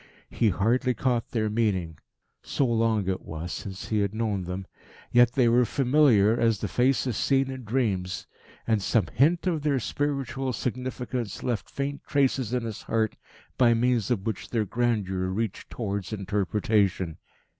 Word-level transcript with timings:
He 0.31 0.49
hardly 0.49 0.95
caught 0.95 1.29
their 1.29 1.47
meaning, 1.47 1.99
so 2.41 2.65
long 2.65 3.07
it 3.07 3.21
was 3.21 3.51
since, 3.51 3.89
he 3.89 3.99
had 3.99 4.15
known 4.15 4.45
them; 4.45 4.65
yet 5.11 5.33
they 5.33 5.47
were 5.47 5.63
familiar 5.63 6.39
as 6.39 6.57
the 6.57 6.67
faces 6.67 7.15
seen 7.15 7.51
in 7.51 7.65
dreams, 7.65 8.25
and 8.65 8.81
some 8.81 9.05
hint 9.13 9.45
of 9.45 9.61
their 9.61 9.79
spiritual 9.79 10.53
significance 10.53 11.43
left 11.43 11.69
faint 11.69 12.01
traces 12.07 12.51
in 12.51 12.63
his 12.63 12.81
heart 12.81 13.15
by 13.59 13.75
means 13.75 14.09
of 14.09 14.25
which 14.25 14.49
their 14.49 14.65
grandeur 14.65 15.27
reached 15.27 15.69
towards 15.69 16.11
interpretation. 16.11 17.19